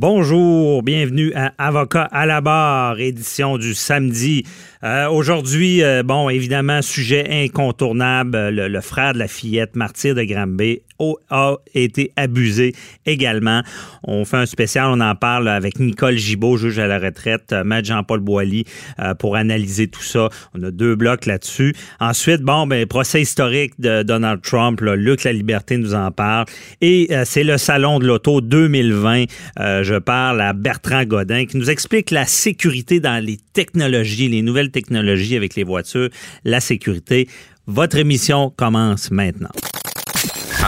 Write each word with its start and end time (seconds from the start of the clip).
Bonjour, 0.00 0.84
bienvenue 0.84 1.32
à 1.34 1.52
Avocat 1.58 2.04
à 2.12 2.24
la 2.24 2.40
barre, 2.40 3.00
édition 3.00 3.58
du 3.58 3.74
samedi. 3.74 4.44
Euh, 4.84 5.08
Aujourd'hui, 5.08 5.82
euh, 5.82 6.04
bon, 6.04 6.28
évidemment, 6.28 6.82
sujet 6.82 7.26
incontournable, 7.28 8.50
le, 8.50 8.68
le, 8.68 8.80
frère 8.80 9.12
de 9.14 9.18
la 9.18 9.26
fillette, 9.26 9.74
martyr 9.74 10.14
de 10.14 10.22
Granby, 10.22 10.82
a 11.30 11.56
été 11.74 12.12
abusé 12.16 12.74
également. 13.06 13.62
On 14.04 14.24
fait 14.24 14.36
un 14.36 14.46
spécial, 14.46 14.86
on 14.88 15.00
en 15.00 15.14
parle 15.14 15.48
avec 15.48 15.78
Nicole 15.78 16.16
Gibault, 16.16 16.56
juge 16.56 16.78
à 16.78 16.86
la 16.86 16.98
retraite, 16.98 17.52
euh, 17.52 17.64
Maître 17.64 17.88
Jean-Paul 17.88 18.20
Boilly, 18.20 18.64
euh, 18.98 19.14
pour 19.14 19.36
analyser 19.36 19.88
tout 19.88 20.02
ça. 20.02 20.28
On 20.54 20.62
a 20.62 20.70
deux 20.70 20.96
blocs 20.96 21.26
là-dessus. 21.26 21.74
Ensuite, 22.00 22.42
bon, 22.42 22.66
ben, 22.66 22.86
procès 22.86 23.22
historique 23.22 23.74
de 23.78 24.02
Donald 24.02 24.42
Trump, 24.42 24.80
là, 24.80 24.96
Luc 24.96 25.24
La 25.24 25.32
Liberté 25.32 25.76
nous 25.76 25.94
en 25.94 26.10
parle. 26.10 26.46
Et 26.80 27.08
euh, 27.10 27.22
c'est 27.24 27.44
le 27.44 27.58
Salon 27.58 27.98
de 27.98 28.06
l'Auto 28.06 28.40
2020. 28.40 29.24
je 29.58 29.98
parle 29.98 30.40
à 30.40 30.52
Bertrand 30.52 31.04
Godin 31.04 31.46
qui 31.46 31.56
nous 31.56 31.70
explique 31.70 32.10
la 32.10 32.26
sécurité 32.26 33.00
dans 33.00 33.22
les 33.22 33.38
technologies, 33.52 34.28
les 34.28 34.42
nouvelles 34.42 34.70
technologies 34.70 35.36
avec 35.36 35.54
les 35.54 35.64
voitures, 35.64 36.08
la 36.44 36.60
sécurité. 36.60 37.28
Votre 37.66 37.98
émission 37.98 38.50
commence 38.56 39.10
maintenant. 39.10 39.50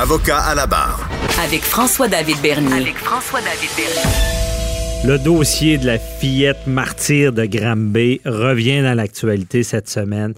Avocat 0.00 0.38
à 0.38 0.54
la 0.54 0.66
barre. 0.66 1.06
Avec 1.44 1.60
François-David 1.60 2.40
Bernier. 2.40 2.72
Avec 2.72 2.96
François-David 2.96 3.68
Bernier. 3.76 5.04
Le 5.04 5.18
dossier 5.18 5.76
de 5.76 5.84
la 5.84 5.98
fillette 5.98 6.66
martyre 6.66 7.34
de 7.34 7.44
Granby 7.44 8.22
revient 8.24 8.80
dans 8.80 8.94
l'actualité 8.94 9.62
cette 9.62 9.90
semaine. 9.90 10.32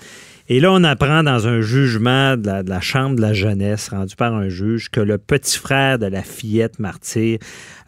Et 0.49 0.59
là, 0.59 0.73
on 0.73 0.83
apprend 0.83 1.23
dans 1.23 1.47
un 1.47 1.61
jugement 1.61 2.37
de 2.37 2.45
la, 2.45 2.65
de 2.65 2.71
la, 2.71 2.81
Chambre 2.81 3.15
de 3.15 3.21
la 3.21 3.35
jeunesse 3.35 3.91
rendu 3.91 4.17
par 4.17 4.35
un 4.35 4.49
juge 4.49 4.91
que 4.91 4.99
le 5.01 5.17
petit 5.17 5.57
frère 5.57 6.01
de 6.01 6.07
la 6.07 6.25
fillette 6.25 6.81
martyre 6.81 7.39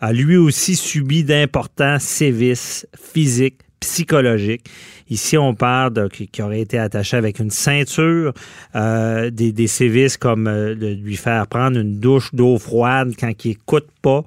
a 0.00 0.12
lui 0.12 0.36
aussi 0.36 0.76
subi 0.76 1.24
d'importants 1.24 1.98
sévices 1.98 2.86
physiques, 2.96 3.62
psychologiques. 3.80 4.64
Ici, 5.10 5.36
on 5.36 5.54
parle 5.54 5.92
de, 5.92 6.08
qui, 6.08 6.28
qui, 6.28 6.40
aurait 6.42 6.60
été 6.60 6.78
attaché 6.78 7.16
avec 7.16 7.38
une 7.38 7.50
ceinture, 7.50 8.32
euh, 8.74 9.30
des, 9.30 9.52
des, 9.52 9.66
sévices 9.66 10.16
comme 10.16 10.46
euh, 10.46 10.74
de 10.74 10.86
lui 10.86 11.16
faire 11.16 11.46
prendre 11.46 11.78
une 11.78 11.98
douche 12.00 12.34
d'eau 12.34 12.58
froide 12.58 13.12
quand 13.18 13.30
il 13.44 13.48
n'écoute 13.48 13.86
pas. 14.00 14.24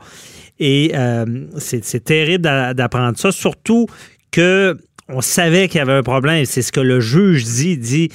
Et 0.60 0.92
euh, 0.96 1.26
c'est 1.58 2.04
terrible 2.04 2.44
d'apprendre 2.44 3.18
ça, 3.18 3.32
surtout 3.32 3.88
que 4.32 4.78
on 5.10 5.22
savait 5.22 5.68
qu'il 5.68 5.80
y 5.80 5.82
avait 5.82 5.94
un 5.94 6.04
problème. 6.04 6.46
C'est 6.46 6.62
ce 6.62 6.72
que 6.72 6.80
le 6.80 7.00
juge 7.00 7.44
dit, 7.44 7.78
dit 7.78 8.10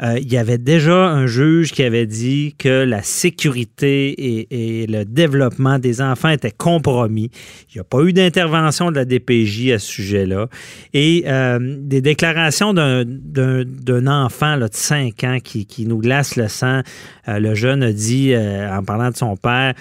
euh, 0.00 0.18
il 0.20 0.32
y 0.32 0.36
avait 0.36 0.58
déjà 0.58 1.08
un 1.08 1.26
juge 1.26 1.72
qui 1.72 1.82
avait 1.82 2.06
dit 2.06 2.54
que 2.56 2.84
la 2.84 3.02
sécurité 3.02 4.14
et, 4.52 4.86
le 4.86 5.04
développement 5.04 5.78
des 5.78 6.00
enfants 6.00 6.28
étaient 6.28 6.52
compromis. 6.52 7.30
Il 7.70 7.78
n'y 7.78 7.80
a 7.80 7.84
pas 7.84 8.02
eu 8.02 8.12
d'intervention 8.12 8.90
de 8.90 8.96
la 8.96 9.04
DPJ 9.04 9.72
à 9.72 9.78
ce 9.78 9.86
sujet-là. 9.86 10.46
Et 10.94 11.24
euh, 11.26 11.58
des 11.80 12.00
déclarations 12.00 12.72
d'un 12.72 14.06
enfant 14.06 14.56
de 14.56 14.68
5 14.70 15.24
ans 15.24 15.38
qui, 15.42 15.66
qui, 15.66 15.86
nous 15.86 15.98
glace 15.98 16.36
le 16.36 16.48
sang. 16.48 16.82
Euh, 17.26 17.40
le 17.40 17.54
jeune 17.54 17.82
a 17.82 17.92
dit, 17.92 18.34
en 18.36 18.82
parlant 18.84 19.10
de 19.10 19.16
son 19.16 19.36
père, 19.36 19.74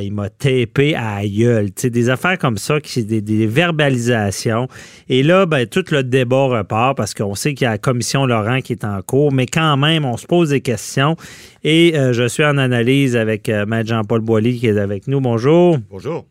il 0.00 0.12
m'a 0.12 0.28
tapé 0.28 0.96
à 0.96 1.24
gueule. 1.24 1.68
sais, 1.76 1.90
des 1.90 2.10
affaires 2.10 2.38
comme 2.38 2.58
ça, 2.58 2.80
qui 2.80 3.04
des, 3.04 3.20
des, 3.20 3.46
verbalisations. 3.46 4.68
Et 5.08 5.22
là, 5.22 5.46
ben, 5.46 5.66
tout 5.66 5.84
le 5.90 6.02
débat 6.02 6.44
repart 6.46 6.96
parce 6.96 7.14
qu'on 7.14 7.34
sait 7.34 7.54
qu'il 7.54 7.64
y 7.64 7.68
a 7.68 7.72
la 7.72 7.78
commission 7.78 8.26
Laurent 8.26 8.60
qui 8.60 8.72
est 8.72 8.84
en 8.84 9.00
cours, 9.02 9.32
mais 9.32 9.46
quand 9.52 9.76
même, 9.76 10.04
on 10.04 10.16
se 10.16 10.26
pose 10.26 10.50
des 10.50 10.60
questions. 10.60 11.16
Et 11.64 11.96
euh, 11.96 12.12
je 12.12 12.26
suis 12.28 12.44
en 12.44 12.58
analyse 12.58 13.16
avec 13.16 13.48
euh, 13.48 13.66
Maître 13.66 13.90
Jean-Paul 13.90 14.20
Boilly 14.20 14.58
qui 14.58 14.66
est 14.66 14.78
avec 14.78 15.06
nous. 15.06 15.20
Bonjour. 15.20 15.78
Bonjour. 15.90 16.26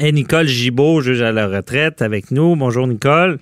Et 0.00 0.10
Nicole 0.10 0.46
Gibault, 0.46 1.00
juge 1.00 1.22
à 1.22 1.30
la 1.30 1.46
retraite, 1.46 2.02
avec 2.02 2.30
nous. 2.30 2.56
Bonjour, 2.56 2.86
Nicole. 2.86 3.38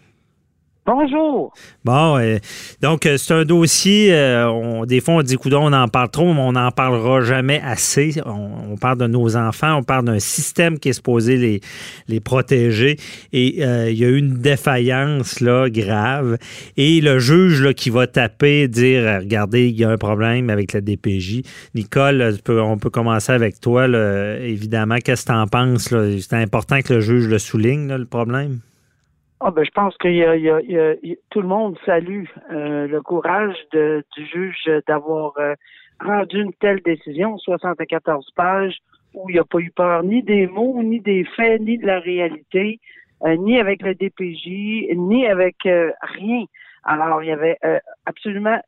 Bonjour. 0.84 1.54
Bon, 1.84 2.19
euh, 2.19 2.38
donc 2.81 3.06
euh, 3.06 3.16
c'est 3.16 3.32
un 3.32 3.44
dossier, 3.44 4.12
euh, 4.12 4.84
des 4.84 5.00
fois 5.00 5.15
on 5.15 5.22
dit 5.22 5.37
coudon, 5.37 5.69
on 5.69 5.72
en 5.72 5.87
parle 5.87 6.10
trop, 6.10 6.34
mais 6.34 6.41
on 6.41 6.53
n'en 6.53 6.72
parlera 6.72 7.20
jamais 7.20 7.60
assez. 7.65 8.20
On, 8.26 8.76
parle 8.76 8.98
de 8.98 9.06
nos 9.06 9.37
enfants, 9.37 9.76
on 9.76 9.84
parle 9.84 10.06
d'un 10.06 10.19
système 10.19 10.81
qui 10.81 10.88
est 10.88 10.94
supposé 10.94 11.37
les, 11.37 11.60
les 12.09 12.19
protéger. 12.19 12.97
Et 13.32 13.59
il 13.59 13.97
y 13.97 14.04
a 14.04 14.09
eu 14.09 14.16
une 14.16 14.38
défaillance 14.38 15.38
là, 15.38 15.69
grave. 15.70 16.37
Et 16.76 17.00
le 17.00 17.20
juge 17.20 17.62
là, 17.62 17.75
qui 17.75 17.91
va 17.91 18.09
taper, 18.09 18.66
dire 18.66 19.20
regardez, 19.20 19.69
il 19.69 19.78
y 19.78 19.84
a 19.84 19.91
un 19.91 19.99
problème 19.99 20.50
avec 20.50 20.72
la 20.72 20.81
DPJ. 20.81 21.43
Nicole, 21.76 22.38
on 22.49 22.78
peut 22.78 22.91
commencer 22.91 23.31
avec 23.31 23.60
toi, 23.60 23.87
évidemment. 23.87 24.97
Qu'est-ce 24.97 25.26
que 25.26 25.31
tu 25.31 25.38
en 25.38 25.47
penses? 25.47 25.94
C'est 26.28 26.34
important 26.34 26.81
que 26.82 26.94
le 26.94 27.00
juge 27.00 27.28
le 27.28 27.38
souligne, 27.38 27.87
le 27.94 28.04
problème? 28.04 28.59
Ah 29.44 29.50
ben, 29.50 29.64
je 29.64 29.72
pense 29.72 29.97
que 29.97 30.06
y 30.06 30.20
y 31.03 31.19
tout 31.30 31.42
le 31.42 31.48
monde 31.48 31.76
salue 31.84 32.26
euh, 32.53 32.86
le 32.86 33.03
courage 33.03 33.56
de, 33.72 34.04
du 34.16 34.25
juge 34.25 34.70
d'avoir 34.86 35.32
euh, 35.38 35.54
rendu 35.98 36.42
une 36.42 36.53
telle 36.53 36.80
décision, 36.82 37.36
74 37.38 38.25
pages, 38.36 38.78
où 39.14 39.28
il 39.28 39.32
n'y 39.32 39.41
a 39.41 39.44
pas 39.44 39.58
eu 39.58 39.72
peur 39.72 40.04
ni 40.04 40.22
des 40.22 40.47
mots, 40.47 40.81
ni 40.84 41.00
des 41.00 41.25
faits, 41.25 41.60
ni 41.60 41.76
de 41.76 41.86
la 41.86 41.98
réalité, 41.98 42.78
euh, 43.25 43.34
ni 43.34 43.58
avec 43.58 43.82
le 43.82 43.97
DPJ, 43.97 44.94
ni 44.97 45.26
avec 45.26 45.66
euh, 45.66 45.91
rien. 46.02 46.44
Alors, 46.84 47.25
il 47.25 47.31
y 47.31 47.32
avait 47.32 47.58
euh, 47.64 47.81
absolument 48.06 48.60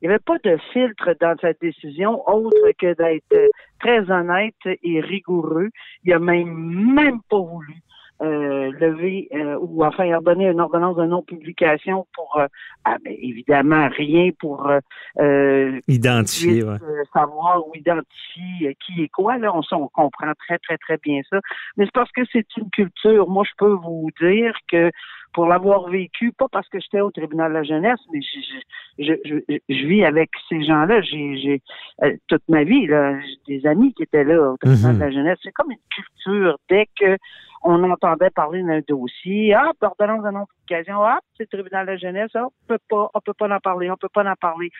il 0.00 0.08
n'y 0.08 0.14
avait 0.14 0.22
pas 0.22 0.38
de 0.44 0.58
filtre 0.72 1.16
dans 1.20 1.34
cette 1.40 1.60
décision 1.62 2.26
autre 2.28 2.72
que 2.78 2.94
d'être 2.94 3.50
très 3.78 4.10
honnête 4.10 4.54
et 4.82 5.00
rigoureux. 5.00 5.70
Il 6.04 6.12
a 6.12 6.18
même 6.18 6.52
même 6.94 7.20
pas 7.30 7.38
voulu 7.38 7.83
euh, 8.22 8.70
lever 8.78 9.28
euh, 9.34 9.58
ou 9.60 9.84
enfin 9.84 10.12
ordonner 10.14 10.46
une 10.46 10.60
ordonnance 10.60 10.96
de 10.96 11.04
non-publication 11.04 12.06
pour 12.14 12.36
euh, 12.38 12.46
ah, 12.84 12.96
ben, 13.04 13.14
évidemment 13.18 13.88
rien 13.88 14.30
pour 14.38 14.70
euh, 15.18 15.80
identifier 15.88 16.62
ouais. 16.62 16.78
savoir 17.12 17.66
ou 17.66 17.72
identifier 17.74 18.76
qui 18.84 19.02
est 19.02 19.08
quoi 19.08 19.38
là. 19.38 19.52
On, 19.54 19.62
on 19.72 19.88
comprend 19.88 20.32
très 20.46 20.58
très 20.58 20.78
très 20.78 20.96
bien 20.98 21.22
ça. 21.28 21.40
Mais 21.76 21.86
c'est 21.86 21.94
parce 21.94 22.12
que 22.12 22.22
c'est 22.32 22.46
une 22.56 22.70
culture. 22.70 23.28
Moi 23.28 23.44
je 23.46 23.52
peux 23.58 23.72
vous 23.72 24.08
dire 24.20 24.54
que 24.70 24.90
pour 25.34 25.46
l'avoir 25.46 25.88
vécu, 25.88 26.32
pas 26.32 26.46
parce 26.50 26.68
que 26.68 26.78
j'étais 26.80 27.00
au 27.00 27.10
tribunal 27.10 27.50
de 27.50 27.58
la 27.58 27.62
jeunesse, 27.64 28.00
mais 28.12 28.20
je, 28.22 29.04
je, 29.06 29.12
je, 29.24 29.58
je 29.68 29.86
vis 29.86 30.04
avec 30.04 30.30
ces 30.48 30.62
gens-là. 30.64 31.02
J'ai 31.02 31.60
euh, 32.02 32.16
toute 32.28 32.48
ma 32.48 32.64
vie, 32.64 32.86
là, 32.86 33.18
j'ai 33.20 33.58
des 33.58 33.66
amis 33.66 33.92
qui 33.94 34.04
étaient 34.04 34.24
là 34.24 34.52
au 34.52 34.56
tribunal 34.56 34.92
mm 34.92 34.94
-hmm. 34.94 34.98
de 34.98 35.04
la 35.04 35.10
jeunesse. 35.10 35.38
C'est 35.42 35.52
comme 35.52 35.72
une 35.72 35.86
culture. 35.96 36.56
Dès 36.70 36.86
que 36.98 37.18
on 37.64 37.82
entendait 37.90 38.30
parler 38.30 38.62
d'un 38.62 38.80
dossier, 38.86 39.54
ah, 39.54 39.72
ordonnance 39.80 40.22
de 40.22 40.30
non-publication, 40.30 41.02
ah, 41.02 41.18
c'est 41.36 41.50
le 41.50 41.58
tribunal 41.58 41.86
de 41.86 41.92
la 41.92 41.96
jeunesse, 41.96 42.30
ah, 42.34 42.44
on 42.44 42.66
peut 42.68 42.78
pas, 42.90 43.08
on 43.14 43.20
peut 43.20 43.32
pas 43.32 43.48
en 43.48 43.58
parler, 43.58 43.90
on 43.90 43.96
peut 43.96 44.10
pas 44.12 44.30
en 44.30 44.36
parler. 44.36 44.70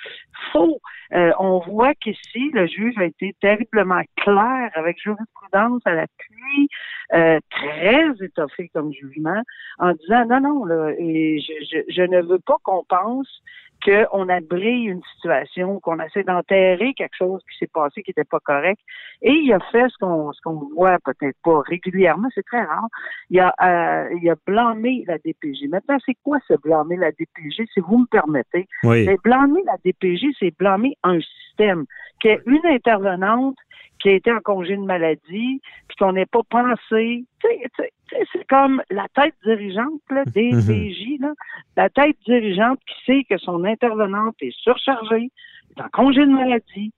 Faux. 0.53 0.78
Euh, 1.15 1.32
on 1.38 1.60
voit 1.60 1.94
qu'ici, 1.94 2.50
le 2.53 2.66
juge 2.66 2.97
a 2.98 3.04
été 3.04 3.34
terriblement 3.41 4.03
clair 4.19 4.71
avec 4.75 5.00
jurisprudence 5.00 5.81
à 5.86 5.94
l'appui, 5.94 6.69
euh, 7.15 7.38
très 7.50 8.10
étoffé 8.21 8.69
comme 8.75 8.92
jugement, 8.92 9.42
en 9.78 9.92
disant 9.92 10.27
non, 10.27 10.41
non, 10.44 10.64
là, 10.64 10.92
et 10.98 11.41
je, 11.41 11.52
je, 11.70 11.78
je 11.88 12.02
ne 12.02 12.20
veux 12.22 12.38
pas 12.38 12.56
qu'on 12.62 12.84
pense 12.84 13.42
qu'on 13.84 14.28
abrille 14.28 14.86
une 14.86 15.02
situation, 15.14 15.78
qu'on 15.80 16.00
essaie 16.00 16.22
d'enterrer 16.22 16.94
quelque 16.94 17.16
chose 17.16 17.42
qui 17.50 17.58
s'est 17.58 17.70
passé 17.72 18.02
qui 18.02 18.10
n'était 18.10 18.24
pas 18.24 18.41
correct. 18.41 18.80
Et 19.20 19.32
il 19.32 19.52
a 19.52 19.60
fait 19.70 19.88
ce 19.88 19.98
qu'on 20.00 20.32
ce 20.32 20.41
qu'on 20.42 20.70
voit 20.74 20.98
peut-être 21.04 21.36
pas 21.44 21.60
régulièrement, 21.66 22.28
c'est 22.34 22.46
très 22.46 22.62
rare. 22.62 22.88
Il 23.30 23.41
a 23.41 23.54
euh, 23.62 24.08
il 24.20 24.30
a 24.30 24.36
blâmé 24.46 25.04
la 25.06 25.18
DPJ. 25.18 25.68
Maintenant, 25.68 25.98
c'est 26.06 26.16
quoi 26.22 26.38
ce 26.48 26.54
blâmer 26.54 26.96
la 26.96 27.10
DPJ, 27.10 27.68
si 27.72 27.80
vous 27.80 27.98
me 27.98 28.06
permettez? 28.06 28.66
Oui. 28.84 29.06
Blâmer 29.22 29.60
la 29.66 29.76
DPJ, 29.84 30.34
c'est 30.38 30.56
blâmer 30.56 30.96
un 31.02 31.20
système 31.20 31.84
qui 32.20 32.28
est 32.28 32.41
une 32.46 32.64
intervenante 32.64 33.56
qui 34.04 34.10
a 34.10 34.12
été 34.12 34.30
en 34.30 34.41
congé 34.41 34.77
de 34.77 34.83
maladie, 34.83 35.62
puis 35.89 35.97
qu'on 35.98 36.12
n'ait 36.12 36.27
pas 36.27 36.42
pensé. 36.51 37.24
C'est 37.41 38.47
comme 38.51 38.83
la 38.91 39.06
tête 39.15 39.34
dirigeante 39.47 40.03
là, 40.10 40.24
des. 40.27 40.51
PJ, 40.51 41.21
là, 41.21 41.33
la 41.74 41.89
tête 41.89 42.18
dirigeante 42.27 42.78
qui 42.86 43.04
sait 43.06 43.24
que 43.24 43.39
son 43.39 43.65
intervenante 43.65 44.36
est 44.42 44.54
surchargée, 44.59 45.30
est 45.74 45.80
en 45.80 45.89
congé 45.89 46.21
de 46.21 46.30
maladie. 46.30 46.92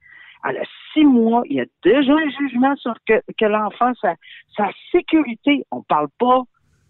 Elle 0.48 0.58
a 0.58 0.64
six 0.92 1.04
mois, 1.04 1.42
il 1.48 1.56
y 1.56 1.60
a 1.60 1.66
déjà 1.84 2.12
un 2.12 2.28
jugement 2.40 2.74
sur 2.74 2.94
que, 3.06 3.20
que 3.38 3.44
l'enfant, 3.46 3.92
sa, 4.00 4.16
sa 4.56 4.68
sécurité, 4.90 5.64
on 5.70 5.82
parle 5.82 6.08
pas 6.18 6.42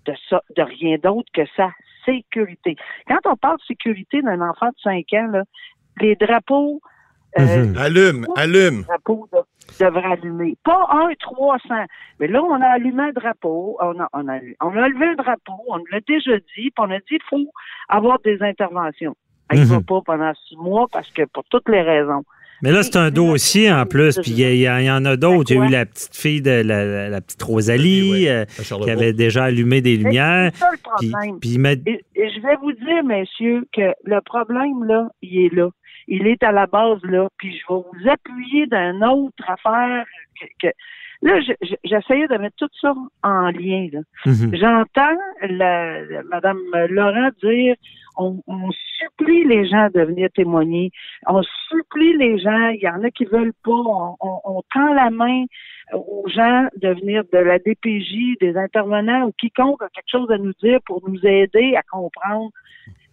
de 0.06 0.14
ça, 0.30 0.40
de 0.56 0.62
rien 0.62 0.96
d'autre 0.96 1.28
que 1.34 1.42
sa 1.56 1.70
sécurité. 2.06 2.76
Quand 3.06 3.20
on 3.26 3.36
parle 3.36 3.58
de 3.58 3.64
sécurité 3.64 4.22
d'un 4.22 4.40
enfant 4.40 4.68
de 4.68 4.80
5 4.82 5.04
ans, 5.12 5.26
là, 5.30 5.44
les 6.00 6.16
drapeaux, 6.16 6.80
euh, 7.38 7.64
Mhm. 7.66 7.76
Allume, 7.78 8.26
allume. 8.36 8.76
les 8.78 8.82
drapeaux 8.84 9.28
de- 9.32 9.84
devraient 9.84 10.12
allumer. 10.12 10.56
Pas 10.64 10.86
un 10.90 11.08
300. 11.18 11.74
Mais 12.20 12.28
là, 12.28 12.42
on 12.42 12.60
a 12.60 12.66
allumé 12.66 13.02
un 13.04 13.12
drapeau, 13.12 13.76
on 13.80 14.00
a, 14.00 14.08
on 14.12 14.28
a, 14.28 14.38
on 14.60 14.76
a 14.76 14.88
levé 14.88 15.06
un 15.06 15.14
drapeau, 15.14 15.52
on 15.68 15.76
l'a 15.90 16.00
déjà 16.06 16.36
dit, 16.36 16.42
puis 16.56 16.72
on 16.78 16.90
a 16.90 16.98
dit 16.98 17.04
qu'il 17.08 17.18
faut 17.28 17.46
avoir 17.88 18.18
des 18.24 18.38
interventions. 18.42 19.14
Il 19.52 19.60
ne 19.60 19.64
va 19.66 19.80
pas 19.80 20.00
pendant 20.04 20.32
six 20.48 20.56
mois 20.56 20.86
parce 20.92 21.10
que 21.12 21.22
pour 21.32 21.44
toutes 21.50 21.68
les 21.68 21.82
raisons. 21.82 22.22
Mais 22.62 22.72
là, 22.72 22.82
c'est 22.82 22.96
un 22.96 23.10
dossier 23.10 23.70
en 23.70 23.84
plus, 23.84 24.18
puis 24.18 24.30
il 24.32 24.56
y, 24.62 24.90
en 24.90 25.04
a 25.04 25.16
d'autres. 25.16 25.50
Il 25.52 25.58
y 25.58 25.60
a 25.60 25.66
eu 25.66 25.70
la 25.70 25.84
petite 25.84 26.16
fille 26.16 26.40
de 26.40 26.62
la, 26.62 26.84
la- 26.86 27.08
la 27.10 27.20
petite 27.20 27.42
Rosalie 27.42 28.10
Oui, 28.12 28.28
euh, 28.28 28.44
qui 28.82 28.90
avait 28.90 29.12
déjà 29.12 29.44
allumé 29.44 29.82
des 29.82 29.96
lumières. 29.98 30.50
C'est 30.54 30.60
ça 30.60 30.70
le 30.72 30.78
problème. 30.78 31.38
puis 31.38 31.54
et 32.16 32.30
je 32.30 32.40
vais 32.40 32.56
vous 32.62 32.72
dire, 32.72 33.04
messieurs, 33.04 33.66
que 33.74 33.92
le 34.04 34.20
problème, 34.22 34.84
là, 34.84 35.06
il 35.20 35.44
est 35.44 35.54
là. 35.54 35.68
Il 36.08 36.26
est 36.26 36.42
à 36.42 36.52
la 36.52 36.66
base, 36.66 37.02
là. 37.04 37.28
Puis 37.38 37.52
je 37.58 37.74
vais 37.74 37.80
vous 37.80 38.08
appuyer 38.08 38.66
d'une 38.66 39.04
autre 39.04 39.44
affaire 39.48 40.04
que, 40.40 40.46
que- 40.68 40.74
Là, 41.22 41.40
je- 41.40 41.54
je- 41.66 41.74
j'essayais 41.82 42.26
de 42.28 42.36
mettre 42.36 42.56
tout 42.56 42.68
ça 42.78 42.92
en 43.22 43.48
lien, 43.50 43.88
là. 43.90 44.00
Mhm. 44.26 44.54
J'entends 44.54 45.16
la, 45.48 46.02
la- 46.02 46.22
Madame 46.24 46.58
Laurent 46.90 47.30
dire 47.42 47.74
on, 48.18 48.42
on 48.46 48.70
supplie 48.98 49.44
les 49.44 49.66
gens 49.66 49.88
de 49.94 50.02
venir 50.02 50.28
témoigner. 50.34 50.90
On 51.26 51.42
supplie 51.68 52.16
les 52.18 52.38
gens. 52.38 52.68
Il 52.68 52.80
y 52.82 52.88
en 52.88 53.02
a 53.02 53.10
qui 53.10 53.24
veulent 53.24 53.54
pas. 53.64 53.70
On, 53.72 54.14
on- 54.20 54.40
on 54.44 54.62
tend 54.74 54.92
la 54.92 55.08
main 55.08 55.44
aux 55.94 56.24
gens 56.28 56.68
de 56.76 56.88
venir 56.90 57.24
de 57.32 57.38
la 57.38 57.58
DPJ, 57.60 58.36
des 58.40 58.54
intervenants 58.56 59.24
ou 59.26 59.32
quiconque 59.40 59.82
a 59.82 59.88
quelque 59.88 60.10
chose 60.10 60.30
à 60.30 60.36
nous 60.36 60.52
dire 60.62 60.80
pour 60.84 61.02
nous 61.08 61.24
aider 61.26 61.74
à 61.76 61.82
comprendre. 61.82 62.50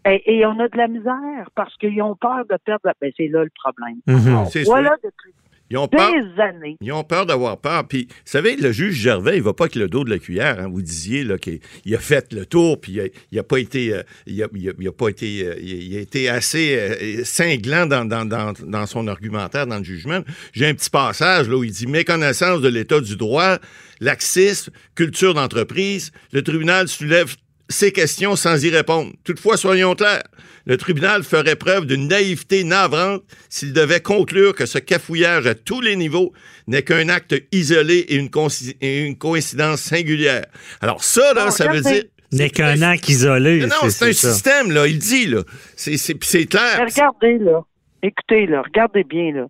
Et, 0.05 0.21
et 0.39 0.45
on 0.45 0.59
a 0.59 0.67
de 0.67 0.77
la 0.77 0.88
misère 0.88 1.50
parce 1.55 1.75
qu'ils 1.77 2.01
ont 2.01 2.15
peur 2.15 2.44
de 2.50 2.57
perdre. 2.65 2.81
la- 2.85 2.94
Ben, 3.01 3.11
c'est 3.15 3.27
là 3.27 3.44
le 3.44 3.51
problème. 3.63 3.97
Mhm. 4.07 4.45
Voilà 4.65 4.95
depuis 5.03 5.31
Ils 5.69 5.77
ont 5.77 5.88
peur. 5.88 6.11
des 6.11 6.41
années. 6.41 6.77
Ils 6.81 6.91
ont 6.91 7.03
peur 7.05 7.25
d'avoir 7.25 7.57
peur. 7.57 7.88
Puis, 7.88 8.07
vous 8.09 8.15
savez, 8.25 8.55
le 8.57 8.71
juge 8.71 8.95
Gervais, 8.95 9.38
il 9.38 9.44
va 9.44 9.53
pas 9.53 9.63
avec 9.63 9.75
le 9.75 9.88
dos 9.88 10.03
de 10.03 10.09
la 10.09 10.19
cuillère. 10.19 10.59
hein. 10.59 10.67
Vous 10.69 10.81
disiez 10.81 11.25
qu'il 11.39 11.59
il 11.85 11.95
a 11.95 12.00
fait 12.00 12.31
le 12.33 12.45
tour, 12.45 12.79
puis 12.79 12.91
il 12.91 13.01
a, 13.01 13.05
il 13.31 13.39
a 13.39 13.44
pas 13.44 13.57
été, 13.57 13.94
euh, 13.94 14.03
il 14.27 14.44
a, 14.44 14.47
il 14.53 14.69
a- 14.69 14.73
il 14.77 14.88
a 14.88 14.91
pas 14.91 15.07
été, 15.09 15.47
euh, 15.47 15.53
a, 15.53 15.57
il 15.59 15.97
a 15.97 16.01
été 16.01 16.29
assez 16.29 16.75
euh, 16.77 17.23
cinglant 17.23 17.85
dans, 17.88 18.05
dans, 18.05 18.25
dans, 18.25 18.51
dans 18.67 18.85
son 18.85 19.07
argumentaire, 19.07 19.65
dans 19.65 19.77
le 19.77 19.83
jugement. 19.85 20.19
J'ai 20.51 20.67
un 20.67 20.73
petit 20.75 20.89
passage 20.89 21.47
là 21.50 21.55
où 21.57 21.63
il 21.63 21.71
dit 21.71 21.88
méconnaissance 21.88 22.61
de 22.61 22.67
l'état 22.67 23.00
du 23.00 23.15
droit, 23.15 23.57
laxisme, 24.01 24.71
culture 24.95 25.33
d'entreprise. 25.33 26.11
Le 26.33 26.44
tribunal 26.44 26.88
soulève 26.88 27.35
ces 27.69 27.92
questions 27.92 28.36
sans 28.36 28.63
y 28.63 28.69
répondre. 28.69 29.12
Toutefois, 29.24 29.57
soyons 29.57 29.95
clairs, 29.95 30.24
le 30.65 30.77
tribunal 30.77 31.24
ferait 31.24 31.56
preuve 31.56 31.86
d'une 31.86 32.07
naïveté 32.07 32.63
navrante 32.63 33.24
s'il 33.50 33.74
devait 33.74 34.00
conclure 34.01 34.54
que 34.56 34.65
ce 34.65 34.77
cafouillage 34.80 35.48
à 35.48 35.56
tous 35.56 35.81
les 35.81 35.95
niveaux 35.95 36.33
n'est 36.68 36.83
qu'un 36.83 37.10
acte 37.10 37.36
isolé 37.51 37.98
et 38.10 38.15
une, 38.15 38.27
conci- 38.30 38.75
et 38.81 39.01
une 39.06 39.18
coïncidence 39.18 39.81
singulière. 39.81 40.45
Alors 40.81 41.04
ça, 41.04 41.33
là, 41.33 41.51
ça 41.51 41.71
veut 41.71 41.81
dire... 41.81 42.04
N'est 42.31 42.50
qu'un 42.50 42.81
acte 42.81 43.10
isolé. 43.10 43.60
Non, 43.60 43.68
non, 43.68 43.89
c'est 43.89 44.10
un 44.10 44.13
ça. 44.13 44.31
système, 44.33 44.71
là, 44.71 44.88
il 44.88 44.98
dit, 44.98 45.27
là. 45.27 45.44
C'est- 45.75 45.98
C'est 45.98 46.15
puis 46.15 46.27
c'est 46.27 46.45
clair. 46.45 46.80
Mais 46.80 46.86
regardez, 46.86 47.38
là. 47.38 47.62
Écoutez, 48.01 48.48
là. 48.48 48.63
Regardez 48.63 49.04
bien, 49.04 49.31
là. 49.33 49.45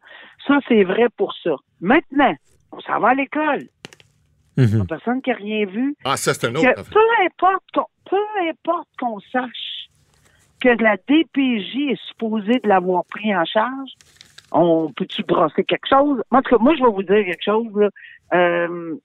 Ça, 0.47 0.59
c'est 0.67 0.83
vrai 0.83 1.05
pour 1.17 1.33
ça. 1.43 1.51
Maintenant, 1.79 2.35
on 2.73 2.81
s'en 2.81 2.99
va 2.99 3.09
à 3.09 3.13
l'école. 3.15 3.67
Mhm. 4.57 4.85
Personne 4.87 5.21
qui 5.21 5.31
a 5.31 5.35
rien 5.35 5.65
vu. 5.65 5.95
Ah, 6.03 6.17
ça, 6.17 6.33
c'est 6.33 6.47
un 6.47 6.55
autre 6.55 6.89
peu 6.91 6.99
importe 7.25 7.63
qu'on, 7.73 7.85
peu 8.09 8.47
importe 8.49 8.87
qu'on 8.99 9.19
sache 9.31 9.89
que 10.61 10.69
la 10.69 10.95
DPJ 10.95 11.91
est 11.91 12.07
supposée 12.07 12.59
de 12.59 12.67
l'avoir 12.67 13.03
pris 13.05 13.35
en 13.35 13.43
charge, 13.45 13.91
on 14.51 14.91
peut-tu 14.95 15.23
brasser 15.23 15.63
quelque 15.63 15.87
chose? 15.89 16.21
En 16.31 16.41
tout 16.41 16.55
cas, 16.55 16.63
moi, 16.63 16.75
je 16.75 16.83
vais 16.83 16.91
vous 16.91 17.03
dire 17.03 17.25
quelque 17.25 17.43
chose, 17.43 17.67
là. 17.75 17.89
Euh, 18.33 18.95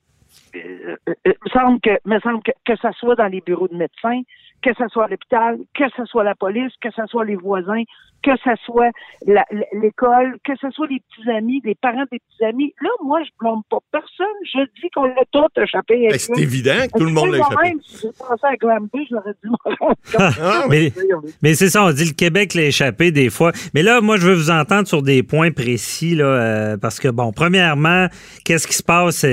euh, 0.54 0.96
euh, 1.08 1.14
euh, 1.26 1.32
me 1.44 1.50
semble 1.50 1.80
que, 1.80 1.90
me 2.04 2.20
semble 2.20 2.42
que, 2.42 2.52
que 2.64 2.76
ça 2.80 2.92
soit 2.92 3.16
dans 3.16 3.26
les 3.26 3.40
bureaux 3.40 3.68
de 3.68 3.76
médecins, 3.76 4.20
que 4.62 4.70
ce 4.76 4.88
soit 4.88 5.08
l'hôpital, 5.08 5.56
que 5.74 5.84
ce 5.96 6.04
soit 6.06 6.24
la 6.24 6.34
police, 6.34 6.72
que 6.80 6.90
ce 6.90 7.02
soit 7.06 7.24
les 7.24 7.36
voisins, 7.36 7.82
que 8.22 8.32
ce 8.42 8.50
soit 8.64 8.90
l'école, 9.80 10.36
que 10.44 10.52
ce 10.60 10.68
soit 10.70 10.86
les 10.88 11.00
petits 11.00 11.30
amis, 11.30 11.60
les 11.64 11.74
parents 11.76 12.04
des 12.10 12.18
petits 12.18 12.44
amis. 12.44 12.74
Là, 12.80 12.88
moi, 13.04 13.20
je 13.22 13.30
blâme 13.40 13.60
pas 13.70 13.78
personne. 13.92 14.26
Je 14.44 14.60
dis 14.80 14.90
qu'on 14.94 15.04
l'a 15.04 15.22
tout 15.32 15.46
échappé. 15.62 16.08
Ben, 16.10 16.18
c'est 16.18 16.36
évident 16.42 16.74
que 16.92 16.98
tout 16.98 17.04
le 17.04 17.12
monde 17.12 17.30
l'a 17.30 17.38
échappé. 17.38 17.54
Moi-même, 17.54 17.78
si 17.86 17.98
j'ai 18.02 18.08
pensé 18.18 18.42
à 18.44 18.56
Granby, 18.56 19.06
j'aurais 19.10 19.34
dû 19.42 19.50
m'en 19.50 19.58
rendre 19.64 19.96
compte. 20.12 20.32
Ah, 20.40 20.64
Mais, 20.68 20.92
mais 21.42 21.54
c'est 21.54 21.68
ça, 21.68 21.84
on 21.84 21.92
dit 21.92 22.06
le 22.06 22.12
Québec 22.14 22.54
l'a 22.54 22.62
échappé 22.64 23.10
des 23.12 23.30
fois. 23.30 23.52
Mais 23.74 23.82
là, 23.82 24.00
moi, 24.00 24.16
je 24.16 24.26
veux 24.26 24.34
vous 24.34 24.50
entendre 24.50 24.88
sur 24.88 25.02
des 25.02 25.22
points 25.22 25.52
précis, 25.52 26.14
là, 26.16 26.24
euh, 26.24 26.76
parce 26.76 26.98
que, 26.98 27.08
bon, 27.08 27.32
premièrement, 27.32 28.06
qu'est-ce 28.44 28.66
qui 28.66 28.74
se 28.74 28.82
passe? 28.82 29.24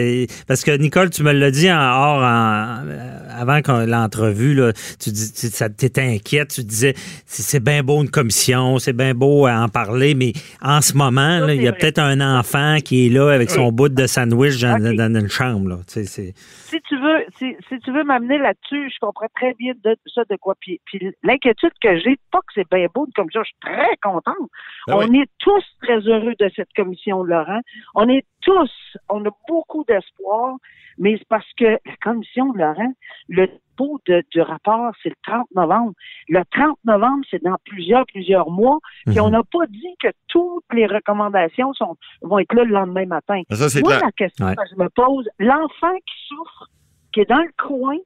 Parce 0.47 0.63
que, 0.63 0.71
Nicole, 0.77 1.09
tu 1.09 1.23
me 1.23 1.31
l'as 1.31 1.51
dit 1.51 1.71
en 1.71 1.77
hors, 1.79 2.21
en- 2.23 2.83
euh, 2.87 3.24
avant 3.35 3.61
qu'on- 3.61 3.85
l'entrevue, 3.85 4.53
là, 4.55 4.71
tu 4.99 5.09
dis, 5.11 5.31
tu- 5.33 5.47
ça 5.47 5.69
t'étais 5.69 6.01
inquiète, 6.01 6.49
tu 6.55 6.63
disais, 6.63 6.93
c'est 7.25 7.63
bien 7.63 7.83
beau 7.83 8.01
une 8.01 8.09
commission, 8.09 8.77
c'est 8.79 8.93
bien 8.93 9.13
beau 9.13 9.45
à 9.45 9.55
en 9.61 9.67
parler, 9.69 10.15
mais 10.15 10.33
en 10.61 10.81
ce 10.81 10.95
moment, 10.95 11.39
Ça, 11.39 11.47
là, 11.47 11.53
il 11.53 11.61
y 11.61 11.67
a 11.67 11.73
peut-être 11.73 11.99
un 11.99 12.21
enfant 12.21 12.77
qui 12.83 13.07
est 13.07 13.09
là 13.09 13.29
avec 13.31 13.49
son 13.49 13.71
bout 13.71 13.89
de 13.89 14.07
sandwich 14.07 14.59
dans, 14.61 15.15
une 15.15 15.29
chambre, 15.29 15.69
là. 15.69 15.77
Tu 15.87 15.93
sais, 15.93 16.05
c'est- 16.05 16.33
si 16.35 16.81
tu 16.87 16.95
veux, 16.97 17.23
si, 17.37 17.55
si 17.69 17.79
tu 17.79 17.91
veux 17.91 18.03
m'amener 18.03 18.37
là-dessus, 18.37 18.89
je 18.93 18.97
comprends 18.99 19.27
très 19.35 19.53
bien 19.53 19.73
de 19.83 19.95
ça 20.13 20.23
de 20.29 20.35
quoi. 20.35 20.55
Puis, 20.59 20.79
puis 20.85 20.99
l'inquiétude 21.23 21.71
que 21.81 21.97
j'ai, 21.99 22.17
pas 22.31 22.39
que 22.39 22.53
c'est 22.55 22.69
bien 22.69 22.87
beau 22.93 23.07
comme 23.15 23.29
ça, 23.31 23.39
je 23.43 23.47
suis 23.49 23.57
très 23.61 23.95
contente. 24.01 24.49
Ah 24.87 24.97
on 24.97 25.13
est 25.13 25.29
tous 25.39 25.63
très 25.81 25.99
heureux 25.99 26.33
de 26.39 26.49
cette 26.55 26.69
commission, 26.75 27.23
Laurent. 27.23 27.61
On 27.95 28.07
est 28.09 28.23
tous, 28.45 28.71
on 29.09 29.25
a 29.25 29.29
beaucoup 29.49 29.83
d'espoir, 29.85 30.55
mais 30.97 31.17
c'est 31.17 31.27
parce 31.27 31.51
que 31.57 31.65
la 31.65 31.95
commission, 32.01 32.53
Laurent, 32.53 32.93
le 33.27 33.47
dépôt 33.47 33.99
de, 34.07 34.23
du 34.31 34.39
rapport, 34.39 34.91
c'est 35.03 35.09
le 35.09 35.15
30 35.23 35.47
novembre. 35.53 35.91
Le 36.29 36.41
30 36.51 36.77
novembre, 36.85 37.25
c'est 37.29 37.43
dans 37.43 37.57
plusieurs, 37.65 38.05
plusieurs 38.05 38.49
mois. 38.49 38.77
Puis 39.05 39.15
Mhm. 39.15 39.21
on 39.25 39.29
n'a 39.31 39.43
pas 39.43 39.65
dit 39.67 39.95
que 40.01 40.07
toutes 40.29 40.63
les 40.71 40.85
recommandations 40.87 41.73
sont, 41.73 41.97
vont 42.21 42.39
être 42.39 42.53
là 42.53 42.63
le 42.63 42.71
lendemain 42.71 43.05
matin. 43.05 43.41
Ça, 43.51 43.67
Moi, 43.81 43.99
la 43.99 44.11
question 44.13 44.45
Ouais. 44.45 44.55
que 44.55 44.61
je 44.71 44.75
me 44.81 44.87
pose, 44.89 45.27
l'enfant 45.39 45.93
qui 46.05 46.27
souffre, 46.29 46.69
qui 47.11 47.19
est 47.21 47.29
dans 47.29 47.41
le 47.41 47.51
coin 47.67 47.97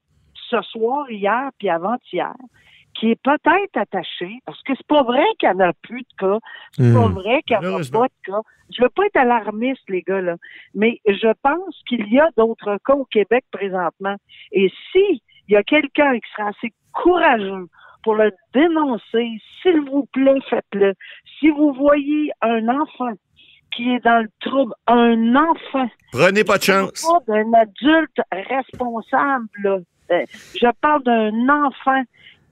ce 0.50 0.60
soir, 0.64 1.12
hier, 1.12 1.50
puis 1.60 1.70
avant-hier, 1.70 2.34
qui 3.00 3.12
est 3.12 3.22
peut-être 3.24 3.78
attaché, 3.78 4.40
parce 4.46 4.62
que 4.64 4.74
c'est 4.76 4.88
pas 4.88 5.04
vrai 5.04 5.24
qu'il 5.40 5.50
n'y 5.50 5.56
en 5.56 5.70
a 5.70 5.74
plus 5.82 6.02
de 6.02 6.16
cas, 6.18 6.38
c'est 6.74 6.94
pas 6.94 7.08
Mhm. 7.08 7.14
vrai 7.14 7.42
qu'il 7.48 7.58
n'y 7.58 7.66
en 7.68 7.76
a 7.76 7.78
pas 7.92 8.08
de 8.08 8.32
cas. 8.32 8.42
Je 8.76 8.82
veux 8.84 8.90
pas 8.90 9.06
être 9.06 9.16
alarmiste, 9.18 9.84
les 9.90 10.02
gars, 10.02 10.20
là, 10.22 10.36
mais 10.76 11.00
je 11.08 11.32
pense 11.42 11.76
qu'il 11.88 12.12
y 12.12 12.20
a 12.20 12.28
d'autres 12.38 12.78
cas 12.86 12.94
au 12.94 13.06
Québec 13.06 13.46
présentement. 13.52 14.16
Et 14.52 14.70
si 14.92 15.22
il 15.48 15.54
y 15.54 15.56
a 15.56 15.64
quelqu'un 15.64 16.20
qui 16.20 16.30
sera 16.36 16.50
assez 16.50 16.74
courageux 16.94 17.68
pour 18.04 18.16
le 18.16 18.32
dénoncer, 18.54 19.30
s'il 19.62 19.82
vous 19.90 20.06
plaît, 20.12 20.40
faites-le. 20.50 20.94
Si 21.40 21.50
vous 21.50 21.74
voyez 21.74 22.32
un 22.42 22.68
enfant 22.68 23.14
qui 23.72 23.92
est 23.94 24.04
dans 24.04 24.22
le 24.24 24.30
trouble, 24.42 24.74
un 24.88 25.36
enfant 25.36 25.88
Prenez 26.12 26.44
pas 26.44 26.58
de 26.58 26.64
je 26.64 26.72
parle 26.72 26.86
chance. 26.88 27.08
pas 27.26 27.34
d'un 27.34 27.54
adulte 27.54 28.20
responsable. 28.32 29.48
là. 29.64 29.78
Euh, 30.12 30.26
Je 30.56 30.68
parle 30.82 31.04
d'un 31.04 31.50
enfant 31.50 32.02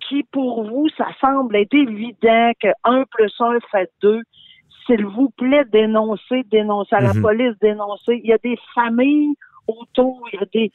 qui, 0.08 0.24
pour 0.32 0.64
vous, 0.68 0.88
ça 0.98 1.08
semble 1.22 1.56
être 1.56 1.74
évident 1.74 2.52
que 2.62 2.68
1 2.84 3.04
plus 3.12 3.32
1 3.40 3.58
fait 3.72 3.90
2. 4.02 4.22
S'il 4.86 5.06
vous 5.06 5.30
plaît, 5.38 5.64
dénoncez, 5.72 6.44
dénoncez 6.52 6.96
à 6.96 7.02
la 7.02 7.14
Mhm. 7.14 7.22
police, 7.22 7.54
dénoncez. 7.62 8.22
Il 8.24 8.30
y 8.30 8.34
a 8.34 8.38
des 8.44 8.58
familles 8.74 9.34
autour, 9.68 10.22
il 10.32 10.40
y 10.40 10.44
a 10.44 10.46
des... 10.54 10.72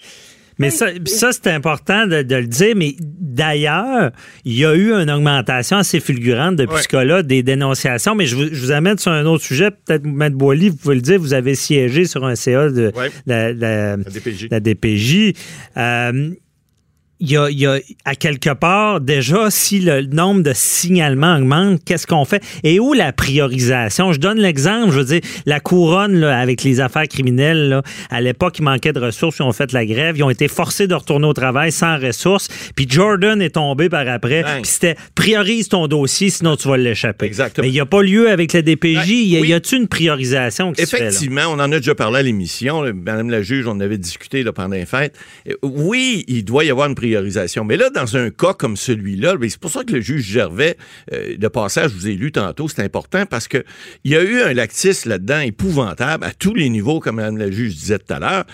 Mais 0.59 0.69
ça, 0.69 0.89
ça 1.07 1.33
c'est 1.33 1.51
important 1.51 2.07
de, 2.07 2.21
de 2.23 2.37
le 2.37 2.47
dire. 2.47 2.75
Mais 2.77 2.95
d'ailleurs, 3.01 4.11
il 4.45 4.53
y 4.59 4.67
a 4.67 4.75
eu 4.75 4.93
une 4.93 5.11
augmentation 5.11 5.79
assez 5.79 5.99
fulgurante 5.99 6.57
depuis 6.57 6.75
Ouais. 6.75 6.83
ce 6.83 6.89
cas-là 6.89 7.23
des 7.23 7.43
dénonciations. 7.43 8.15
Mais 8.15 8.27
je 8.27 8.37
vous, 8.37 8.45
je 8.53 8.61
vous 8.61 8.71
amène 8.71 8.99
sur 8.99 9.11
un 9.12 9.25
autre 9.25 9.43
sujet. 9.43 9.71
Peut-être, 9.71 10.05
M. 10.05 10.29
Boily, 10.35 10.69
vous 10.69 10.77
pouvez 10.77 10.97
le 10.97 11.01
dire, 11.01 11.19
vous 11.19 11.33
avez 11.33 11.55
siégé 11.55 12.05
sur 12.05 12.25
un 12.27 12.35
CA 12.35 12.69
de 12.69 12.93
Ouais. 12.95 13.09
la, 13.27 13.53
la- 13.55 13.97
La 13.97 14.05
DPJ. 14.05 14.49
la 14.51 14.61
DPJ. 14.61 15.33
Euh, 15.79 16.31
y 17.31 17.37
a, 17.37 17.49
il 17.50 17.59
y 17.59 17.67
a, 17.67 17.79
à 18.05 18.14
quelque 18.14 18.52
part, 18.52 19.00
déjà, 19.00 19.50
si 19.50 19.81
le 19.81 20.02
nombre 20.02 20.43
de 20.43 20.52
signalements 20.55 21.37
augmente, 21.37 21.81
qu'est-ce 21.85 22.07
qu'on 22.07 22.25
fait? 22.25 22.43
Et 22.64 22.81
où 22.81 22.93
la 22.93 23.12
priorisation? 23.12 24.12
Je 24.12 24.19
donne 24.19 24.38
l'exemple, 24.38 24.91
je 24.93 24.99
veux 24.99 25.05
dire, 25.05 25.21
la 25.47 25.61
couronne, 25.61 26.17
là, 26.21 26.38
avec 26.38 26.62
les 26.64 26.81
affaires 26.81 27.07
criminelles, 27.09 27.69
là, 27.69 27.83
à 28.11 28.21
l'époque, 28.21 28.59
il 28.59 28.62
manquait 28.62 28.93
de 28.93 29.00
ressources, 29.00 29.38
ils 29.38 29.43
ont 29.43 29.52
fait 29.52 29.73
la 29.73 29.87
grève, 29.87 30.17
ils 30.17 30.23
ont 30.23 30.31
été 30.31 30.49
forcés 30.49 30.87
de 30.87 30.95
retourner 30.95 31.26
au 31.26 31.33
travail 31.33 31.71
sans 31.73 31.99
ressources, 31.99 32.49
puis 32.75 32.87
Jordan 32.88 33.41
est 33.41 33.50
tombé 33.50 33.88
par 33.88 34.09
après, 34.09 34.43
puis 34.43 34.62
c'était 34.64 34.97
priorise 35.14 35.69
ton 35.69 35.87
dossier, 35.87 36.31
sinon 36.31 36.57
tu 36.57 36.69
vas 36.69 36.76
l'échapper. 36.76 37.26
Exactement. 37.26 37.62
Mais 37.64 37.71
il 37.71 37.75
n'y 37.75 37.81
a 37.81 37.87
pas 37.87 38.02
lieu 38.02 38.31
avec 38.31 38.52
la 38.52 38.62
DPJ. 38.62 39.09
Y 39.11 39.37
a- 39.37 39.41
oui. 39.41 39.49
y 39.49 39.52
a-tu 39.52 39.76
une 39.76 39.88
priorisation 39.88 40.73
qui 40.73 40.83
se 40.83 40.88
fait, 40.88 40.99
là? 40.99 41.07
Effectivement, 41.09 41.43
on 41.49 41.55
en 41.61 41.71
a 41.73 41.79
déjà 41.79 41.95
parlé 41.95 42.19
à 42.19 42.23
l'émission. 42.23 42.83
Madame 42.95 43.31
la 43.31 43.43
juge, 43.43 43.67
on 43.67 43.73
en 43.73 43.81
avait 43.81 43.99
discuté 43.99 44.43
là, 44.43 44.52
pendant 44.52 44.75
les 44.75 44.87
fêtes. 44.87 45.14
Oui, 45.62 46.25
il 46.26 46.45
doit 46.45 46.64
y 46.64 46.71
avoir 46.71 46.88
une 46.88 46.95
priorisation 46.95 47.12
priorisation. 47.16 47.64
Mais 47.64 47.76
là, 47.76 47.90
dans 47.90 48.16
un 48.16 48.31
cas 48.31 48.54
comme 48.54 48.76
celui-là, 48.76 49.37
ben, 49.37 49.49
c'est 49.49 49.61
pour 49.61 49.71
ça 49.71 49.85
que 49.85 49.92
le 49.92 50.00
juge 50.00 50.25
Gervais, 50.25 50.76
euh, 51.12 51.37
de 51.37 51.49
passage, 51.49 51.90
je 51.90 51.95
vous 51.97 52.09
ai 52.09 52.14
lu 52.14 52.33
tantôt, 52.33 52.69
c'est 52.69 52.83
important 52.83 53.26
parce 53.26 53.49
que 53.49 53.64
il 54.04 54.12
y 54.12 54.16
a 54.16 54.23
eu 54.23 54.40
un 54.40 54.52
lactis 54.54 55.04
là-dedans 55.07 55.40
épouvantable 55.40 56.25
à 56.25 56.33
tous 56.33 56.54
les 56.54 56.69
niveaux, 56.71 57.00
comme 57.00 57.16
Mme 57.16 57.37
la 57.37 57.50
juge 57.50 57.75
disait 57.75 57.99
tout 57.99 58.12
à 58.14 58.19
l'heure. 58.19 58.45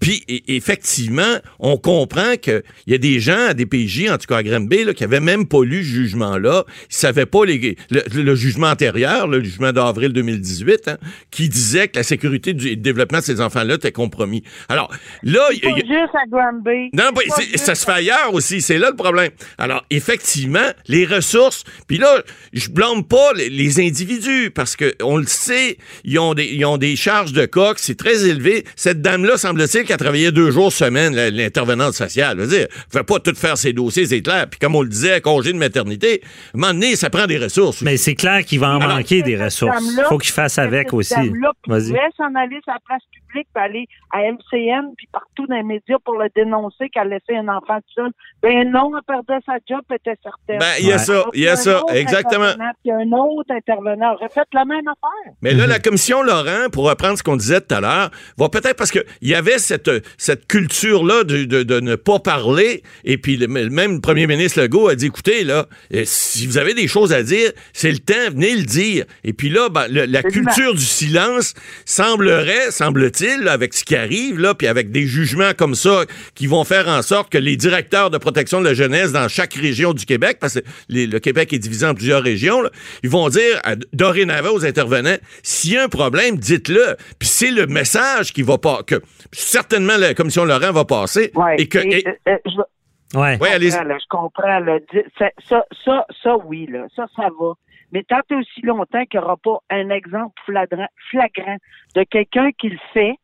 Puis, 0.00 0.24
effectivement, 0.48 1.36
on 1.58 1.76
comprend 1.76 2.36
qu'il 2.40 2.62
y 2.86 2.94
a 2.94 2.98
des 2.98 3.20
gens 3.20 3.48
à 3.50 3.54
des 3.54 3.66
PJ, 3.66 4.08
en 4.10 4.16
tout 4.18 4.26
cas 4.26 4.38
à 4.38 4.42
Granby, 4.42 4.84
là, 4.84 4.94
qui 4.94 5.04
avaient 5.04 5.20
même 5.20 5.46
pas 5.46 5.62
lu 5.64 5.82
ce 5.84 5.88
jugement-là. 5.90 6.64
Ils 6.90 6.94
savaient 6.96 7.26
pas 7.26 7.44
les, 7.44 7.76
le, 7.90 8.02
le 8.22 8.34
jugement 8.34 8.68
antérieur, 8.68 9.26
le 9.28 9.42
jugement 9.42 9.72
d'avril 9.72 10.12
2018, 10.12 10.88
hein, 10.88 10.96
qui 11.30 11.48
disait 11.48 11.88
que 11.88 11.96
la 11.98 12.02
sécurité 12.02 12.54
du 12.54 12.76
développement 12.76 13.18
de 13.18 13.24
ces 13.24 13.40
enfants-là 13.40 13.74
était 13.74 13.92
compromis. 13.92 14.42
Alors, 14.68 14.90
là, 15.22 15.40
il 15.52 15.58
y 15.62 15.66
a- 15.66 15.70
Pas 15.70 15.76
juste 15.76 16.14
à 16.14 16.26
Granby. 16.30 16.90
non, 16.94 17.12
Pas 17.14 17.20
c'est- 17.36 17.42
juste 17.52 17.58
ça 17.58 17.74
se 17.74 17.84
fait 17.84 17.92
ailleurs 17.98 18.32
aussi. 18.32 18.60
C'est 18.60 18.78
là 18.78 18.90
le 18.90 18.96
problème. 18.96 19.30
Alors, 19.58 19.84
effectivement, 19.90 20.66
les 20.88 21.04
ressources. 21.04 21.64
Puis 21.86 21.98
là, 21.98 22.22
je 22.52 22.70
blâme 22.70 23.04
pas 23.04 23.32
les, 23.34 23.48
les 23.50 23.80
individus 23.80 24.50
parce 24.54 24.74
que 24.76 24.94
on 25.02 25.16
le 25.16 25.26
sait, 25.26 25.76
ils 26.04 26.18
ont 26.18 26.34
des, 26.34 26.46
ils 26.46 26.64
ont 26.64 26.78
des 26.78 26.96
charges 26.96 27.32
de 27.32 27.46
coque, 27.46 27.78
c'est 27.78 27.96
très 27.98 28.26
élevé. 28.26 28.64
Cette 28.76 29.02
dame-là, 29.02 29.36
semble-t-il, 29.36 29.84
qui 29.84 29.92
a 29.92 29.96
travaillé 29.96 30.32
deux 30.32 30.50
jours 30.50 30.72
semaine, 30.72 31.14
l'intervenante 31.14 31.94
sociale. 31.94 32.36
Je 32.38 32.42
veux 32.42 32.48
dire, 32.48 32.66
elle 32.70 32.98
fait 32.98 33.04
pas 33.04 33.18
tout 33.20 33.34
faire 33.34 33.56
ses 33.58 33.72
dossiers, 33.72 34.06
c'est 34.06 34.22
clair. 34.22 34.46
Puis 34.50 34.58
comme 34.58 34.74
on 34.74 34.82
le 34.82 34.88
disait, 34.88 35.20
congé 35.20 35.52
de 35.52 35.58
maternité, 35.58 36.22
à 36.22 36.56
un 36.56 36.60
moment 36.60 36.72
donné, 36.72 36.96
ça 36.96 37.10
prend 37.10 37.26
des 37.26 37.38
ressources. 37.38 37.82
Mais 37.82 37.96
c'est 37.96 38.14
clair 38.14 38.44
qu'il 38.44 38.60
va 38.60 38.70
en 38.76 38.80
Alors, 38.80 38.96
manquer 38.96 39.22
des 39.22 39.36
ressources. 39.36 39.74
dame-là- 39.74 40.08
faut 40.08 40.18
qu'il 40.18 40.32
fasse 40.32 40.58
avec 40.58 40.92
aussi. 40.92 41.14
dame-là 41.14 41.52
Vas-y. 41.66 41.88
pouvait 41.88 42.00
s'en 42.16 42.34
aller 42.34 42.58
sur 42.62 42.72
la 42.72 42.78
place 42.86 43.02
publique, 43.12 43.48
puis 43.54 43.62
aller 43.64 43.86
à 44.12 44.20
MCN, 44.22 44.94
puis 44.96 45.06
partout 45.12 45.46
dans 45.46 45.56
les 45.56 45.62
médias 45.62 45.96
pour 46.04 46.14
le 46.18 46.28
dénoncer 46.34 46.88
qu'elle 46.92 47.08
laissait 47.08 47.36
un 47.36 47.48
enfant 47.48 47.77
tout 47.78 48.02
seul. 48.02 48.10
Ben 48.42 48.70
non, 48.70 48.90
elle 48.96 49.02
perdait 49.06 49.42
sa 49.44 49.54
job, 49.68 49.80
elle 49.90 49.96
était 49.96 50.18
certaine. 50.22 50.58
Ben, 50.58 50.66
il 50.80 50.86
y 50.86 50.92
a 50.92 50.96
Ouais. 50.96 50.98
ça, 51.02 51.24
il 51.34 51.40
y 51.42 51.48
a 51.48 51.56
ça, 51.56 51.82
exactement. 51.92 52.52
Puis 52.84 52.92
un 52.92 53.10
autre 53.16 53.50
intervenant 53.50 54.14
aurait 54.14 54.28
fait 54.28 54.46
la 54.52 54.64
même 54.64 54.86
affaire. 54.88 55.32
Mais 55.42 55.54
là, 55.54 55.66
la 55.66 55.78
commission 55.78 56.22
Laurent, 56.22 56.68
pour 56.72 56.88
reprendre 56.88 57.18
ce 57.18 57.22
qu'on 57.22 57.36
disait 57.36 57.60
tout 57.60 57.74
à 57.74 57.80
l'heure, 57.80 58.10
va 58.36 58.48
peut-être 58.48 58.76
parce 58.76 58.90
qu'il 58.90 59.04
y 59.22 59.34
avait 59.34 59.58
cette, 59.58 59.90
cette 60.16 60.46
culture-là 60.46 61.24
de, 61.24 61.44
de- 61.44 61.62
de 61.62 61.80
ne 61.80 61.96
pas 61.96 62.18
parler. 62.18 62.82
Et 63.04 63.18
puis, 63.18 63.36
le, 63.36 63.46
même 63.48 63.94
le 63.94 64.00
premier 64.00 64.26
ministre 64.26 64.60
Legault 64.60 64.88
a 64.88 64.94
dit 64.94 65.06
écoutez, 65.06 65.44
là, 65.44 65.66
euh, 65.94 66.02
si 66.04 66.46
vous 66.46 66.58
avez 66.58 66.74
des 66.74 66.88
choses 66.88 67.12
à 67.12 67.22
dire, 67.22 67.50
c'est 67.72 67.90
le 67.90 67.98
temps, 67.98 68.14
venez 68.32 68.54
le 68.56 68.62
dire. 68.62 69.04
Et 69.24 69.32
puis 69.32 69.48
là, 69.48 69.68
ben, 69.68 69.86
le- 69.88 70.04
la 70.06 70.22
culture 70.22 70.74
du 70.74 70.84
silence 70.84 71.54
semblerait, 71.84 72.70
semble-t-il, 72.70 73.48
avec 73.48 73.74
ce 73.74 73.84
qui 73.84 73.96
arrive, 73.96 74.38
là, 74.38 74.54
puis 74.54 74.66
avec 74.66 74.90
des 74.92 75.06
jugements 75.06 75.52
comme 75.56 75.74
ça 75.74 76.04
qui 76.34 76.46
vont 76.46 76.64
faire 76.64 76.86
en 76.88 77.02
sorte 77.02 77.30
que 77.32 77.38
les 77.38 77.56
directeurs 77.68 78.10
de 78.10 78.18
protection 78.18 78.60
de 78.60 78.64
la 78.66 78.74
jeunesse 78.74 79.12
dans 79.12 79.28
chaque 79.28 79.54
région 79.54 79.92
du 79.92 80.06
Québec, 80.06 80.38
parce 80.40 80.54
que 80.54 80.64
les- 80.88 81.06
le 81.06 81.18
Québec 81.18 81.52
est 81.52 81.58
divisé 81.58 81.86
en 81.86 81.94
plusieurs 81.94 82.22
régions, 82.22 82.60
là, 82.62 82.70
ils 83.02 83.10
vont 83.10 83.28
dire 83.28 83.60
à- 83.64 83.76
dorénavant 83.92 84.50
aux 84.52 84.64
intervenants, 84.64 85.16
s'il 85.42 85.72
y 85.74 85.76
a 85.76 85.84
un 85.84 85.88
problème, 85.88 86.36
dites-le. 86.36 86.96
Puis 87.18 87.28
c'est 87.28 87.50
le 87.50 87.66
message 87.66 88.32
qui 88.32 88.42
va 88.42 88.58
pas, 88.58 88.82
que 88.86 88.96
certainement 89.32 89.96
la 89.98 90.14
commission 90.14 90.44
Laurent 90.44 90.72
va 90.72 90.84
passer. 90.84 91.30
Ouais. 91.34 91.56
Et 91.58 91.68
que, 91.68 91.78
Et, 91.78 91.98
et- 91.98 92.08
euh, 92.08 92.12
euh, 92.28 92.36
je, 92.46 93.18
Ouais. 93.18 93.38
ouais, 93.40 93.48
allez 93.50 93.70
comprends, 93.70 93.84
là, 93.84 93.98
je 94.00 94.06
comprends. 94.08 94.58
Là, 94.60 94.78
ça, 95.18 95.30
ça, 95.48 95.64
ça, 95.84 96.06
ça, 96.22 96.36
oui, 96.44 96.66
là, 96.70 96.86
ça, 96.94 97.06
ça 97.16 97.28
va. 97.40 97.52
Mais 97.92 98.04
tant 98.06 98.20
et 98.30 98.34
aussi 98.34 98.60
longtemps 98.62 99.04
qu'il 99.06 99.18
n'y 99.18 99.24
aura 99.24 99.36
pas 99.38 99.58
un 99.70 99.88
exemple 99.88 100.34
flagrant, 100.44 100.88
flagrant 101.10 101.56
de 101.94 102.02
quelqu'un 102.04 102.50
qui 102.58 102.68
le 102.68 102.78
fait, 102.92 103.14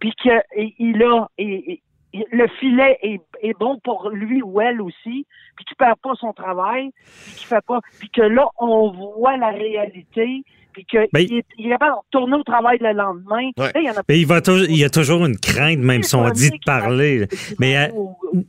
puis 0.00 0.12
qu'il 0.22 1.02
a, 1.02 1.28
et 1.38 1.82
le 2.14 2.46
filet 2.60 2.98
est, 3.02 3.20
est 3.42 3.58
bon 3.58 3.78
pour 3.84 4.10
lui 4.10 4.42
ou 4.42 4.60
elle 4.60 4.80
aussi, 4.80 5.26
puis 5.56 5.64
qu'il 5.66 5.76
perd 5.78 5.96
pas 6.02 6.12
son 6.18 6.32
travail, 6.32 6.90
puis 7.24 7.34
qu'il 7.34 7.46
fait 7.46 7.64
pas, 7.66 7.80
puis 7.98 8.08
que 8.10 8.22
là, 8.22 8.46
on 8.58 8.90
voit 8.90 9.36
la 9.36 9.50
réalité, 9.50 10.42
puis 10.72 10.84
qu'il 10.84 11.06
Ben, 11.12 11.20
est, 11.20 11.44
il 11.58 11.66
est 11.66 11.70
capable 11.70 11.92
de 11.92 11.98
retourner 12.18 12.36
au 12.36 12.42
travail 12.42 12.78
le 12.80 12.92
lendemain. 12.92 13.50
Ouais. 13.58 13.72
Là, 13.74 13.80
il 13.80 13.84
y 13.84 13.90
en 13.90 13.94
a 13.94 14.02
Mais 14.08 14.18
il, 14.18 14.26
va 14.26 14.40
toujours- 14.40 14.66
il 14.68 14.76
y 14.76 14.84
a 14.84 14.90
toujours 14.90 15.24
une 15.26 15.36
crainte, 15.38 15.78
même 15.78 16.02
si 16.02 16.14
on 16.14 16.28
dit 16.30 16.50
de 16.50 16.56
parler. 16.64 17.26
Mais 17.58 17.76
euh, 17.78 17.88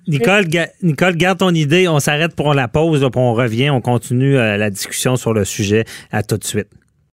Nicole, 0.08 0.46
ga- 0.48 0.68
Nicole, 0.84 1.16
garde 1.16 1.40
ton 1.40 1.52
idée. 1.54 1.88
On 1.88 2.00
s'arrête 2.00 2.36
pour 2.36 2.54
la 2.54 2.68
pause, 2.68 3.02
là, 3.02 3.10
puis 3.10 3.20
on 3.22 3.34
revient. 3.34 3.70
On 3.70 3.80
continue 3.82 4.38
euh, 4.38 4.58
la 4.58 4.70
discussion 4.70 5.16
sur 5.16 5.34
le 5.34 5.46
sujet. 5.46 5.86
À 6.12 6.22
tout 6.24 6.38
de 6.38 6.44
suite. 6.44 6.68